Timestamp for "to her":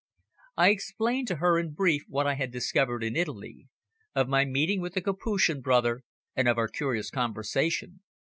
1.27-1.59